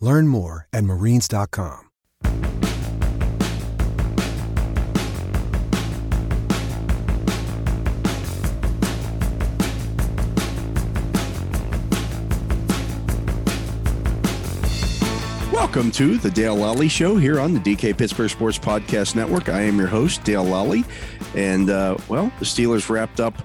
[0.00, 1.88] Learn more at marines.com.
[15.52, 19.48] Welcome to the Dale Lolley Show here on the DK Pittsburgh Sports Podcast Network.
[19.48, 20.84] I am your host, Dale Lolley.
[21.34, 23.42] And, uh, well, the Steelers wrapped up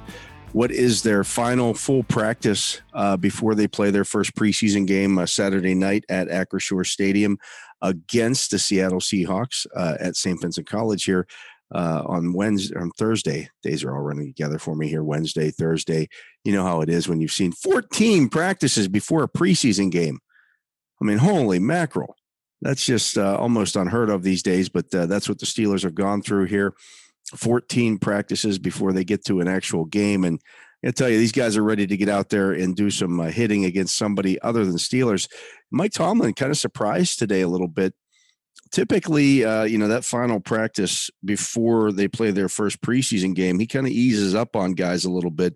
[0.53, 5.25] what is their final full practice uh, before they play their first preseason game uh,
[5.25, 7.37] Saturday night at Acrisure Stadium
[7.81, 10.39] against the Seattle Seahawks uh, at St.
[10.39, 11.27] Vincent College here
[11.73, 13.49] uh, on Wednesday, on Thursday.
[13.63, 15.03] Days are all running together for me here.
[15.03, 16.07] Wednesday, Thursday.
[16.43, 20.19] You know how it is when you've seen 14 practices before a preseason game.
[21.01, 22.15] I mean, holy mackerel.
[22.61, 25.95] That's just uh, almost unheard of these days, but uh, that's what the Steelers have
[25.95, 26.73] gone through here.
[27.35, 30.23] 14 practices before they get to an actual game.
[30.23, 30.39] And
[30.85, 33.25] I tell you, these guys are ready to get out there and do some uh,
[33.25, 35.29] hitting against somebody other than Steelers.
[35.71, 37.93] Mike Tomlin kind of surprised today a little bit.
[38.71, 43.67] Typically, uh, you know, that final practice before they play their first preseason game, he
[43.67, 45.55] kind of eases up on guys a little bit.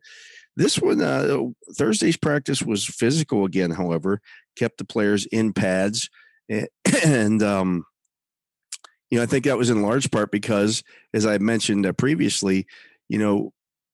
[0.56, 1.38] This one, uh,
[1.78, 4.22] Thursday's practice was physical again, however,
[4.56, 6.10] kept the players in pads.
[6.50, 6.68] And,
[7.06, 7.86] and um,
[9.10, 12.68] you know, I think that was in large part because, as I mentioned uh, previously,
[13.10, 13.54] you know,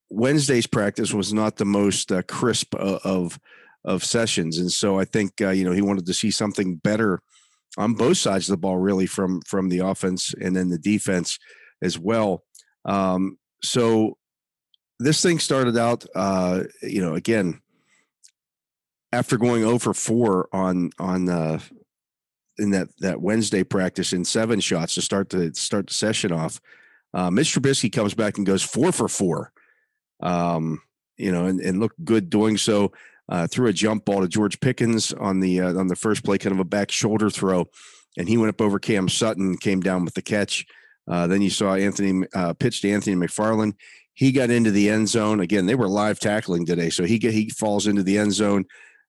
[0.09, 3.39] Wednesday's practice was not the most uh, crisp uh, of
[3.85, 7.19] of sessions, and so I think uh, you know he wanted to see something better
[7.77, 11.37] on both sides of the ball, really from from the offense and then the defense
[11.81, 12.43] as well.
[12.85, 14.17] Um, so
[14.99, 17.61] this thing started out, uh, you know, again
[19.11, 21.59] after going over 4 on on uh,
[22.57, 26.61] in that that Wednesday practice in seven shots to start the start the session off.
[27.13, 29.51] Uh, Mitch Trubisky comes back and goes four for four,
[30.21, 30.81] um,
[31.17, 32.91] you know, and, and looked good doing so.
[33.29, 36.37] Uh, threw a jump ball to George Pickens on the uh, on the first play,
[36.37, 37.65] kind of a back shoulder throw,
[38.17, 40.65] and he went up over Cam Sutton, came down with the catch.
[41.07, 43.73] Uh, then you saw Anthony uh, to Anthony McFarland.
[44.13, 45.65] He got into the end zone again.
[45.65, 48.65] They were live tackling today, so he he falls into the end zone.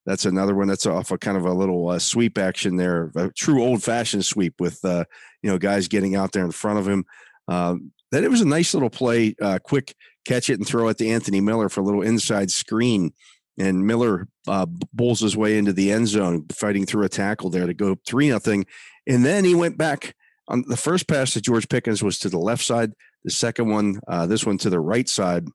[0.06, 3.30] That's another one that's off a kind of a little uh, sweep action there, a
[3.30, 5.04] true old fashioned sweep with uh,
[5.42, 7.04] you know guys getting out there in front of him.
[7.48, 9.94] Um, then it was a nice little play, uh, quick
[10.26, 13.12] catch it and throw it to Anthony Miller for a little inside screen,
[13.58, 17.66] and Miller uh, bowls his way into the end zone, fighting through a tackle there
[17.66, 18.66] to go three nothing,
[19.06, 20.14] and then he went back
[20.48, 22.92] on the first pass to George Pickens was to the left side.
[23.24, 25.46] The second one, uh, this one to the right side,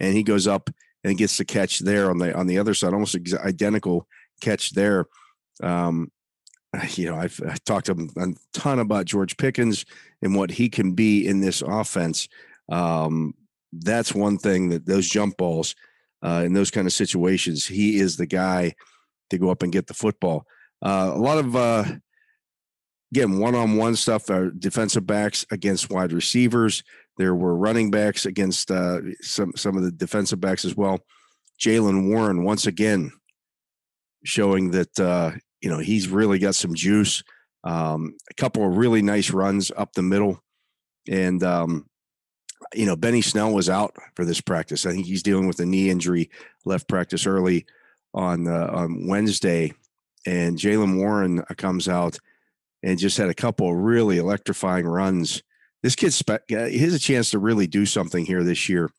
[0.00, 0.70] and he goes up
[1.04, 4.06] and gets the catch there on the on the other side, almost identical
[4.40, 5.06] catch there.
[5.62, 6.10] Um,
[6.90, 9.84] you know, I've, I've talked a ton about George Pickens
[10.22, 12.28] and what he can be in this offense.
[12.68, 13.34] Um,
[13.72, 15.74] that's one thing that those jump balls
[16.22, 18.74] uh, in those kind of situations, he is the guy
[19.30, 20.46] to go up and get the football.
[20.82, 21.84] Uh, a lot of uh,
[23.12, 24.30] again one-on-one stuff.
[24.30, 26.82] Our defensive backs against wide receivers.
[27.18, 31.00] There were running backs against uh, some some of the defensive backs as well.
[31.60, 33.10] Jaylen Warren once again
[34.24, 37.22] showing that uh, you know he's really got some juice.
[37.64, 40.40] Um, a couple of really nice runs up the middle,
[41.08, 41.86] and um,
[42.72, 44.86] you know Benny Snell was out for this practice.
[44.86, 46.30] I think he's dealing with a knee injury.
[46.64, 47.66] Left practice early
[48.14, 49.72] on uh, on Wednesday,
[50.24, 52.18] and Jaylen Warren comes out
[52.84, 55.42] and just had a couple of really electrifying runs
[55.82, 58.90] this kid's spe- has a chance to really do something here this year.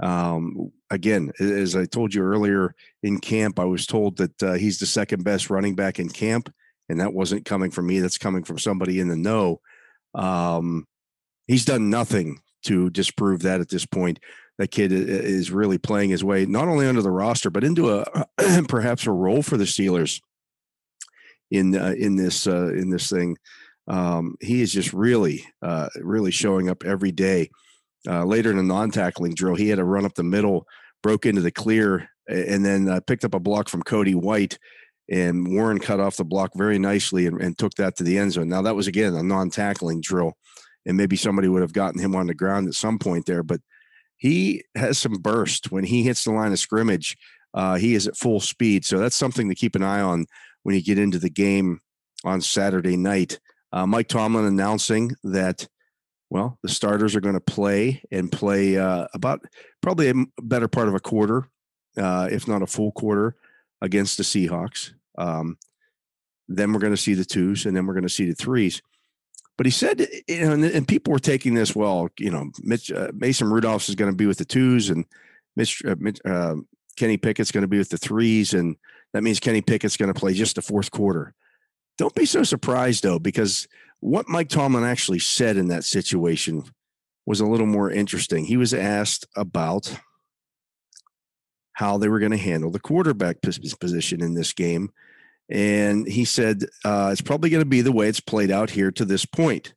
[0.00, 4.78] Um, again, as I told you earlier in camp, I was told that uh, he's
[4.78, 6.52] the second best running back in camp,
[6.88, 8.00] and that wasn't coming from me.
[8.00, 9.60] That's coming from somebody in the know.
[10.14, 10.86] Um,
[11.46, 14.20] he's done nothing to disprove that at this point.
[14.58, 18.26] That kid is really playing his way not only under the roster, but into a
[18.68, 20.20] perhaps a role for the Steelers
[21.50, 23.36] in uh, in this uh, in this thing.
[23.88, 27.50] Um, he is just really, uh, really showing up every day.
[28.06, 30.66] Uh, later in a non-tackling drill, he had a run up the middle,
[31.02, 34.58] broke into the clear, and then uh, picked up a block from Cody White.
[35.10, 38.32] And Warren cut off the block very nicely and, and took that to the end
[38.32, 38.48] zone.
[38.50, 40.34] Now that was again a non-tackling drill,
[40.84, 43.60] and maybe somebody would have gotten him on the ground at some point there, but
[44.18, 47.16] he has some burst when he hits the line of scrimmage.
[47.54, 50.26] Uh, he is at full speed, so that's something to keep an eye on
[50.64, 51.80] when you get into the game
[52.24, 53.38] on Saturday night.
[53.72, 55.68] Uh, Mike Tomlin announcing that,
[56.30, 59.44] well, the starters are going to play and play uh, about
[59.80, 61.48] probably a better part of a quarter,
[61.96, 63.36] uh, if not a full quarter,
[63.80, 64.92] against the Seahawks.
[65.16, 65.58] Um,
[66.48, 68.80] then we're going to see the twos, and then we're going to see the threes.
[69.56, 72.08] But he said, you know, and, and people were taking this well.
[72.18, 75.04] You know, Mitch, uh, Mason Rudolph is going to be with the twos, and
[75.56, 76.54] Mitch, uh, Mitch uh,
[76.96, 78.76] Kenny Pickett's going to be with the threes, and
[79.12, 81.34] that means Kenny Pickett's going to play just the fourth quarter.
[81.98, 83.68] Don't be so surprised though, because
[84.00, 86.62] what Mike Tomlin actually said in that situation
[87.26, 88.44] was a little more interesting.
[88.44, 89.98] He was asked about
[91.72, 94.90] how they were going to handle the quarterback position in this game.
[95.50, 98.90] And he said, uh, it's probably going to be the way it's played out here
[98.92, 99.74] to this point.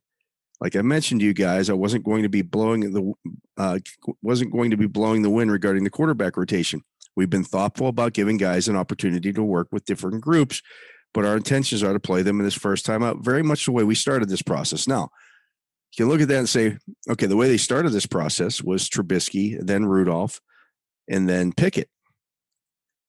[0.60, 3.12] Like I mentioned to you guys, I wasn't going to be blowing the
[3.56, 3.78] uh,
[4.22, 6.82] wasn't going to be blowing the wind regarding the quarterback rotation.
[7.16, 10.62] We've been thoughtful about giving guys an opportunity to work with different groups,
[11.14, 13.72] but our intentions are to play them in this first time out, very much the
[13.72, 14.88] way we started this process.
[14.88, 15.10] Now,
[15.92, 16.78] you can look at that and say,
[17.10, 20.40] okay, the way they started this process was Trubisky, then Rudolph,
[21.08, 21.90] and then Pickett.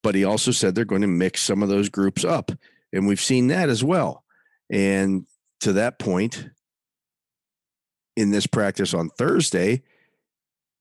[0.01, 2.51] But he also said they're going to mix some of those groups up.
[2.91, 4.25] And we've seen that as well.
[4.69, 5.25] And
[5.61, 6.50] to that point,
[8.17, 9.81] in this practice on Thursday,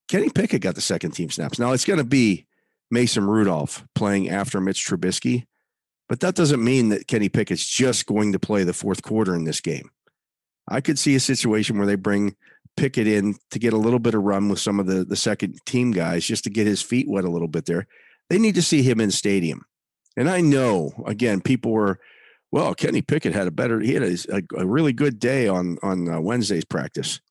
[0.09, 1.59] Kenny Pickett got the second team snaps.
[1.59, 2.47] Now it's going to be
[2.91, 5.47] Mason Rudolph playing after Mitch Trubisky.
[6.13, 9.45] But that doesn't mean that Kenny Pickett's just going to play the fourth quarter in
[9.45, 9.89] this game.
[10.69, 12.37] I could see a situation where they bring
[12.77, 15.59] Pickett in to get a little bit of run with some of the, the second
[15.65, 17.87] team guys just to get his feet wet a little bit there.
[18.29, 19.65] They need to see him in stadium.
[20.15, 21.99] And I know, again, people were,
[22.51, 26.11] well, Kenny Pickett had a better, he had a, a really good day on, on
[26.11, 27.23] uh, Wednesday's practice.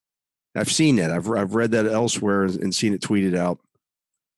[0.55, 1.11] I've seen that.
[1.11, 3.59] I've, I've read that elsewhere and seen it tweeted out.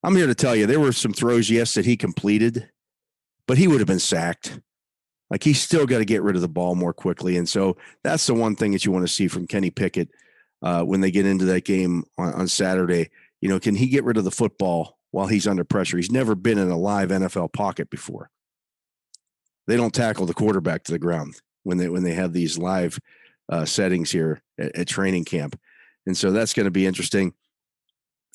[0.04, 2.70] I'm here to tell you there were some throws, yes, that he completed,
[3.48, 4.60] but he would have been sacked.
[5.30, 7.38] Like he's still got to get rid of the ball more quickly.
[7.38, 10.10] And so that's the one thing that you want to see from Kenny Pickett
[10.62, 13.10] uh, when they get into that game on, on Saturday.
[13.42, 15.98] You know, can he get rid of the football while he's under pressure?
[15.98, 18.30] He's never been in a live NFL pocket before.
[19.66, 23.00] They don't tackle the quarterback to the ground when they when they have these live
[23.50, 25.58] uh, settings here at, at training camp,
[26.06, 27.34] and so that's going to be interesting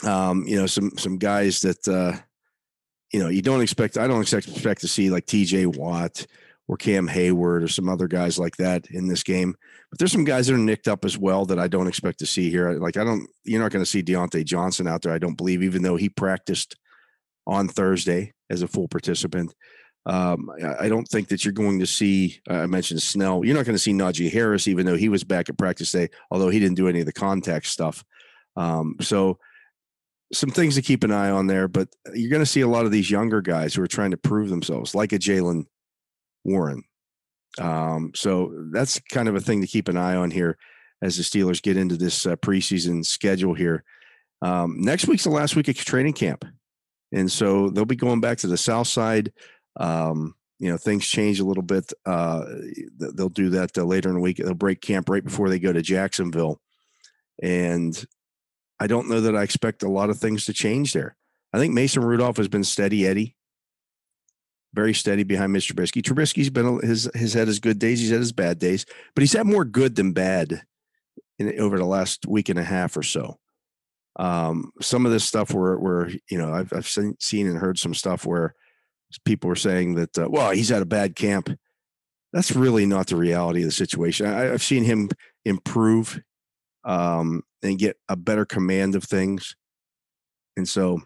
[0.04, 2.18] um, you know, some some guys that uh,
[3.12, 3.96] you know you don't expect.
[3.96, 5.66] I don't expect expect to see like T.J.
[5.66, 6.26] Watt
[6.68, 9.56] or Cam Heyward or some other guys like that in this game.
[9.90, 12.26] But there's some guys that are nicked up as well that I don't expect to
[12.26, 12.72] see here.
[12.72, 15.12] Like I don't, you're not going to see Diontae Johnson out there.
[15.12, 16.76] I don't believe, even though he practiced
[17.46, 19.54] on Thursday as a full participant.
[20.04, 22.40] Um, I don't think that you're going to see.
[22.48, 23.44] Uh, I mentioned Snell.
[23.44, 26.08] You're not going to see Najee Harris, even though he was back at practice day,
[26.30, 28.04] although he didn't do any of the contact stuff.
[28.56, 29.38] Um, so
[30.32, 32.84] some things to keep an eye on there, but you're going to see a lot
[32.84, 35.64] of these younger guys who are trying to prove themselves, like a Jaylen
[36.44, 36.82] Warren.
[37.58, 40.58] Um, so that's kind of a thing to keep an eye on here
[41.02, 43.84] as the Steelers get into this uh, preseason schedule here.
[44.42, 46.44] Um, next week's the last week of training camp,
[47.12, 49.32] and so they'll be going back to the South Side.
[49.80, 51.92] Um, you know, things change a little bit.
[52.04, 52.44] Uh,
[52.96, 54.36] they'll do that uh, later in the week.
[54.36, 56.60] They'll break camp right before they go to Jacksonville,
[57.42, 58.04] and
[58.80, 61.16] I don't know that I expect a lot of things to change there.
[61.52, 63.36] I think Mason Rudolph has been steady Eddie,
[64.74, 65.72] very steady behind Mr.
[65.72, 66.02] Trubisky.
[66.02, 69.32] Trubisky's been his his had his good days, he's had his bad days, but he's
[69.32, 70.62] had more good than bad
[71.38, 73.38] in, over the last week and a half or so.
[74.16, 77.78] Um, some of this stuff where where you know I've I've seen, seen and heard
[77.78, 78.54] some stuff where
[79.24, 81.50] people were saying that uh, well he's had a bad camp.
[82.32, 84.26] That's really not the reality of the situation.
[84.26, 85.08] I, I've seen him
[85.46, 86.20] improve
[86.88, 89.54] um, and get a better command of things.
[90.56, 91.00] And so,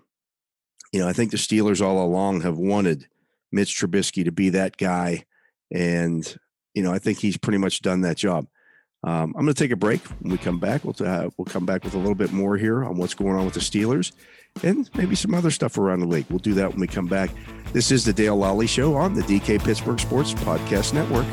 [0.93, 3.09] you know, I think the Steelers all along have wanted
[3.51, 5.25] Mitch Trubisky to be that guy.
[5.75, 6.25] And,
[6.73, 8.47] you know, I think he's pretty much done that job.
[9.05, 10.01] Um, I'm going to take a break.
[10.21, 12.85] When we come back, we'll, uh, we'll come back with a little bit more here
[12.85, 14.12] on what's going on with the Steelers
[14.62, 16.27] and maybe some other stuff around the league.
[16.31, 17.31] We'll do that when we come back.
[17.73, 21.27] This is the Dale Lolley Show on the DK Pittsburgh Sports Podcast Network.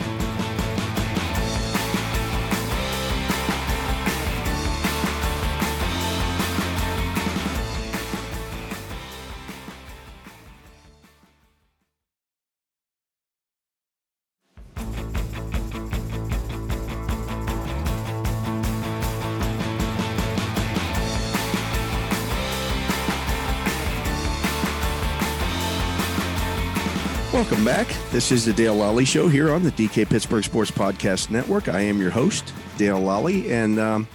[27.32, 27.88] Welcome back.
[28.10, 31.68] This is the Dale Lolley Show here on the DK Pittsburgh Sports Podcast Network.
[31.68, 34.08] I am your host, Dale Lolley, and um,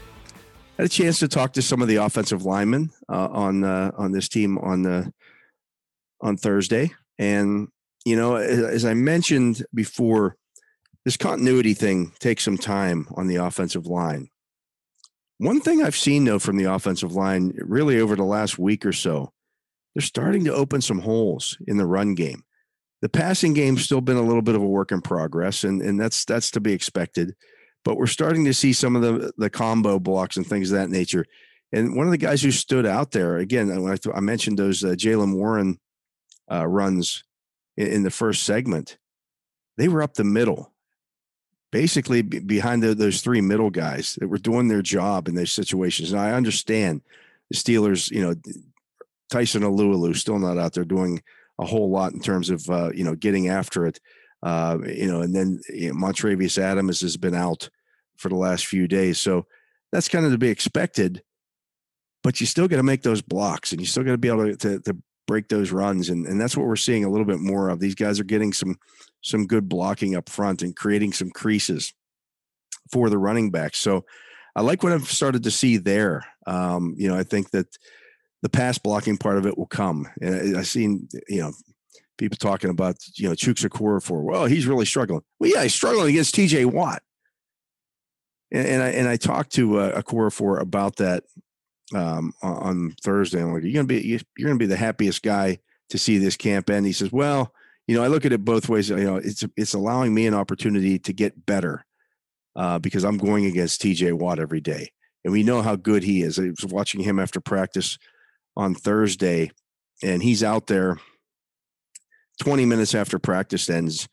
[0.76, 4.10] had a chance to talk to some of the offensive linemen uh, on uh, on
[4.10, 5.12] this team on the
[6.20, 6.90] on Thursday.
[7.16, 7.68] And
[8.04, 10.36] you know, as I mentioned before,
[11.04, 14.28] this continuity thing takes some time on the offensive line.
[15.38, 18.92] One thing I've seen though from the offensive line, really over the last week or
[18.92, 19.32] so,
[19.94, 22.42] they're starting to open some holes in the run game
[23.04, 26.00] the passing game's still been a little bit of a work in progress, and and
[26.00, 27.36] that's that's to be expected.
[27.84, 30.88] But we're starting to see some of the the combo blocks and things of that
[30.88, 31.26] nature.
[31.70, 34.58] And one of the guys who stood out there again, when I, th- I mentioned
[34.58, 35.78] those uh, Jaylen Warren
[36.50, 37.24] uh, runs
[37.76, 38.96] in, in, the first segment,
[39.76, 40.72] they were up the middle,
[41.72, 45.52] basically b- behind the, those three middle guys that were doing their job in those
[45.52, 46.10] situations.
[46.12, 47.02] And I understand
[47.50, 48.34] the Steelers, you know,
[49.28, 51.20] Tyson Alualu still not out there doing
[51.58, 54.00] a whole lot in terms of uh, you know getting after it.
[54.42, 57.68] Uh, you know, and then you know, Montravius Adams has been out
[58.16, 59.46] for the last few days, so
[59.90, 61.22] that's kind of to be expected.
[62.22, 64.46] But you still got to make those blocks, and you still got to be able
[64.46, 64.96] to, to, to
[65.26, 67.80] break those runs, and and that's what we're seeing a little bit more of.
[67.80, 68.76] These guys are getting some
[69.22, 71.94] some good blocking up front and creating some creases
[72.92, 73.78] for the running backs.
[73.78, 74.04] So
[74.54, 76.24] I like what I've started to see there.
[76.46, 77.66] Um, you know, I think that
[78.44, 80.06] the pass blocking part of it will come.
[80.20, 81.52] And I've seen, you know,
[82.18, 84.22] people talking about, you know, Chooks Chuks Okorafor.
[84.22, 85.22] Well, he's really struggling.
[85.40, 87.02] Well, yeah, he's struggling against TJ Watt.
[88.52, 91.24] And, and I and I talked to uh, Okorafor about that
[91.94, 93.40] um, on Thursday.
[93.40, 95.58] I'm like, you're gonna be you're gonna be the happiest guy
[95.88, 96.84] to see this camp end.
[96.84, 97.50] He says, well,
[97.86, 98.90] you know, I look at it both ways.
[98.90, 101.86] You know, it's it's allowing me an opportunity to get better
[102.56, 104.92] uh, because I'm going against TJ Watt every day,
[105.24, 106.38] and we know how good he is.
[106.38, 107.98] I was watching him after practice
[108.56, 109.50] on Thursday,
[110.02, 110.98] and he's out there
[112.40, 114.08] 20 minutes after practice ends.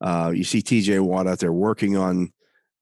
[0.00, 2.32] Uh, you see TJ Watt out there working on,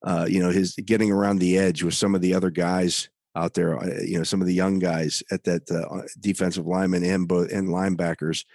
[0.05, 3.53] uh, you know, his getting around the edge with some of the other guys out
[3.53, 3.77] there.
[3.77, 7.51] Uh, you know, some of the young guys at that uh, defensive lineman and both
[7.51, 8.45] and linebackers.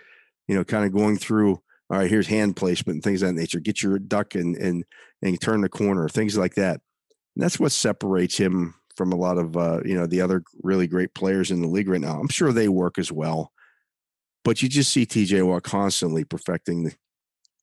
[0.48, 1.60] You know, kind of going through.
[1.88, 3.60] All right, here's hand placement and things of that nature.
[3.60, 4.84] Get your duck and and
[5.22, 6.80] and turn the corner, things like that.
[7.36, 10.86] And that's what separates him from a lot of uh, you know the other really
[10.86, 12.18] great players in the league right now.
[12.18, 13.52] I'm sure they work as well,
[14.44, 16.94] but you just see TJ Watt constantly perfecting the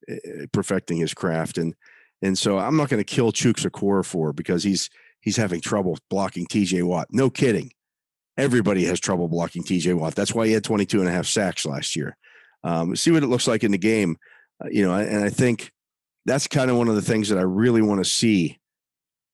[0.09, 1.75] uh, perfecting his craft, and
[2.21, 4.89] and so I'm not going to kill Chuks Okorafor because he's
[5.21, 7.07] he's having trouble blocking TJ Watt.
[7.11, 7.71] No kidding.
[8.37, 10.15] Everybody has trouble blocking TJ Watt.
[10.15, 12.17] That's why he had 22 and a half sacks last year.
[12.63, 14.17] Um, see what it looks like in the game,
[14.63, 15.71] uh, you know, and I think
[16.25, 18.59] that's kind of one of the things that I really want to see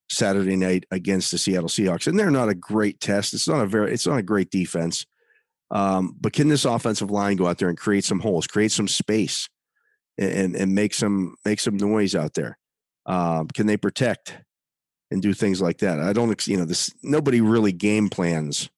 [0.10, 3.34] Saturday night against the Seattle Seahawks, and they're not a great test.
[3.34, 5.06] It's not a very, it's not a great defense.
[5.72, 8.88] Um, but can this offensive line go out there and create some holes, create some
[8.88, 9.48] space,
[10.18, 12.58] and and make some make some noise out there?
[13.06, 14.38] Um, can they protect
[15.12, 16.00] and do things like that?
[16.00, 18.70] I don't, you know, this nobody really game plans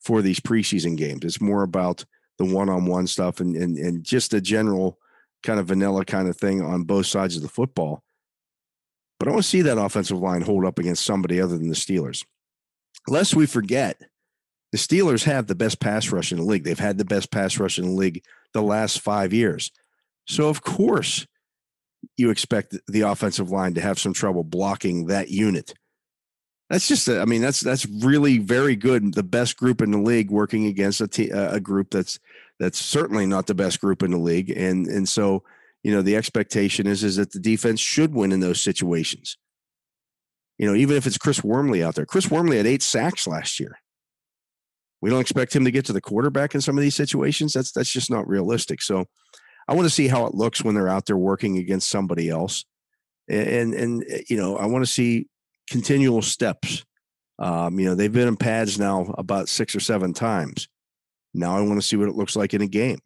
[0.00, 1.24] for these preseason games.
[1.24, 2.04] It's more about
[2.38, 4.98] the one-on-one stuff and and and just a general
[5.42, 8.02] kind of vanilla kind of thing on both sides of the football.
[9.18, 11.74] But I want to see that offensive line hold up against somebody other than the
[11.74, 12.24] Steelers.
[13.08, 14.00] Lest we forget,
[14.72, 16.64] the Steelers have the best pass rush in the league.
[16.64, 19.70] They've had the best pass rush in the league the last five years.
[20.26, 21.26] So, of course,
[22.16, 25.72] you expect the offensive line to have some trouble blocking that unit.
[26.68, 29.14] That's just, I mean, that's that's really very good.
[29.14, 32.18] The best group in the league working against a, t- a group that's
[32.58, 35.44] that's certainly not the best group in the league, and and so
[35.82, 39.36] you know the expectation is is that the defense should win in those situations.
[40.58, 42.06] You know, even if it's Chris Wormley out there.
[42.06, 43.78] Chris Wormley had eight sacks last year.
[45.02, 47.52] We don't expect him to get to the quarterback in some of these situations.
[47.52, 48.80] That's that's just not realistic.
[48.82, 49.04] So
[49.68, 52.64] I want to see how it looks when they're out there working against somebody else.
[53.28, 55.26] And and, eh, you know, I want to see
[55.68, 56.84] continual steps.
[57.38, 60.68] Um, you know, they've been in pads now about six or seven times.
[61.34, 62.98] Now I want to see what it looks like in a game.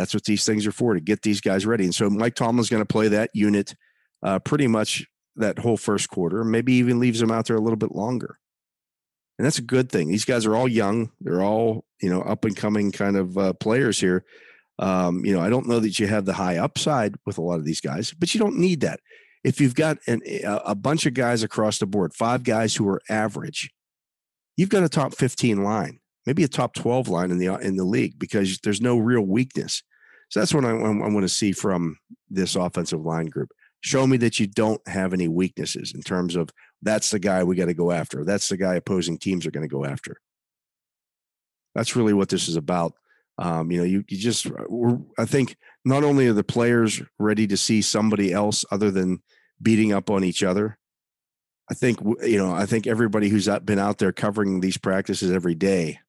[0.00, 1.84] That's what these things are for to get these guys ready.
[1.84, 3.74] And so Mike Tomlin's going to play that unit
[4.22, 5.04] uh, pretty much
[5.36, 8.38] that whole first quarter, maybe even leaves them out there a little bit longer.
[9.38, 10.08] And that's a good thing.
[10.08, 11.12] These guys are all young.
[11.20, 14.24] They're all, you know, up and coming kind of uh, players here.
[14.78, 17.58] Um, you know, I don't know that you have the high upside with a lot
[17.58, 19.00] of these guys, but you don't need that.
[19.44, 23.02] If you've got an, a bunch of guys across the board, five guys who are
[23.10, 23.70] average,
[24.56, 27.84] you've got a top 15 line maybe a top 12 line in the in the
[27.84, 29.82] league because there's no real weakness.
[30.30, 31.98] So that's what I, I, I want to see from
[32.30, 33.50] this offensive line group.
[33.82, 36.50] Show me that you don't have any weaknesses in terms of
[36.82, 38.24] that's the guy we got to go after.
[38.24, 40.16] That's the guy opposing teams are going to go after.
[41.74, 42.94] That's really what this is about.
[43.38, 44.46] Um, you know, you, you just,
[45.18, 49.22] I think not only are the players ready to see somebody else other than
[49.62, 50.78] beating up on each other,
[51.70, 55.54] I think, you know, I think everybody who's been out there covering these practices every
[55.54, 56.00] day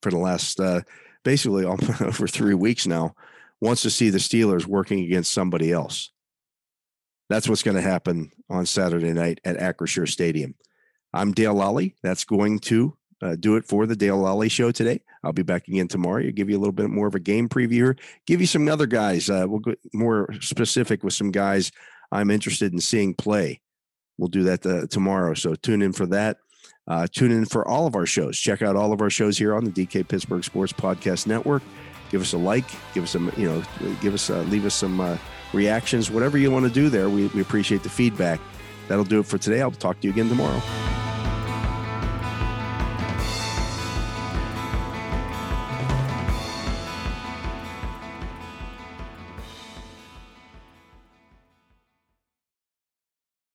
[0.00, 0.82] for the last uh,
[1.24, 3.14] basically over three weeks now
[3.60, 6.10] wants to see the Steelers working against somebody else.
[7.28, 10.54] That's what's going to happen on Saturday night at Acrisure Stadium.
[11.14, 11.94] I'm Dale Lolley.
[12.02, 15.00] That's going to uh, do it for the Dale Lolley Show today.
[15.22, 16.24] I'll be back again tomorrow.
[16.24, 17.96] I'll give you a little bit more of a game preview.
[18.26, 19.30] Give you some other guys.
[19.30, 21.70] Uh, we'll get more specific with some guys
[22.12, 23.60] I'm interested in seeing play.
[24.18, 25.34] We'll do that uh, tomorrow.
[25.34, 26.36] So tune in for that.
[26.88, 28.38] Uh, tune in for all of our shows.
[28.38, 31.62] Check out all of our shows here on the DK Pittsburgh Sports Podcast Network.
[32.10, 32.66] Give us a like.
[32.92, 33.62] Give us some, you know,
[34.00, 35.16] give us, uh, leave us some uh,
[35.52, 37.08] reactions, whatever you want to do there.
[37.08, 38.40] We, we appreciate the feedback.
[38.88, 39.62] That'll do it for today.
[39.62, 40.60] I'll talk to you again tomorrow.